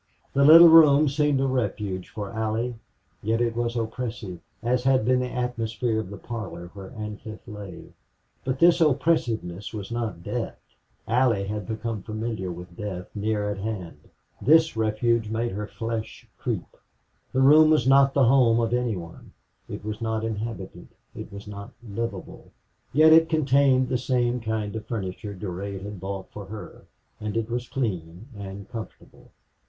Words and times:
The 0.33 0.43
little 0.43 0.67
room 0.69 1.07
seemed 1.09 1.39
a 1.41 1.45
refuge 1.45 2.09
for 2.09 2.31
Allie, 2.31 2.73
yet 3.21 3.39
it 3.39 3.55
was 3.55 3.75
oppressive, 3.77 4.39
as 4.63 4.83
had 4.83 5.05
been 5.05 5.19
the 5.19 5.29
atmosphere 5.29 5.99
of 5.99 6.09
the 6.09 6.17
parlor 6.17 6.71
where 6.73 6.89
Ancliffe 6.97 7.47
lay. 7.47 7.93
But 8.43 8.57
this 8.57 8.81
oppressiveness 8.81 9.75
was 9.75 9.91
not 9.91 10.23
death. 10.23 10.57
Allie 11.07 11.45
had 11.45 11.67
become 11.67 12.01
familiar 12.01 12.51
with 12.51 12.75
death 12.75 13.09
near 13.13 13.47
at 13.51 13.59
hand. 13.59 13.99
This 14.41 14.75
refuge 14.75 15.29
made 15.29 15.51
her 15.51 15.67
flesh 15.67 16.27
creep. 16.39 16.75
The 17.31 17.41
room 17.41 17.69
was 17.69 17.87
not 17.87 18.15
the 18.15 18.25
home 18.25 18.59
of 18.59 18.73
any 18.73 18.95
one 18.95 19.33
it 19.69 19.85
was 19.85 20.01
not 20.01 20.23
inhabited, 20.23 20.87
it 21.13 21.31
was 21.31 21.47
not 21.47 21.73
livable. 21.87 22.51
Yet 22.91 23.13
it 23.13 23.29
contained 23.29 23.87
the 23.87 23.99
same 23.99 24.39
kind 24.39 24.75
of 24.75 24.87
furniture 24.87 25.35
Durade 25.35 25.83
had 25.83 25.99
bought 25.99 26.27
for 26.31 26.45
her 26.45 26.85
and 27.19 27.37
it 27.37 27.51
was 27.51 27.69
clean 27.69 28.29
and 28.35 28.67
comfortable. 28.67 29.29